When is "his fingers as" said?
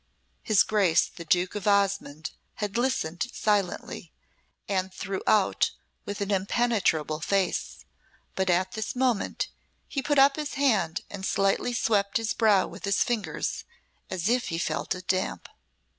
12.85-14.27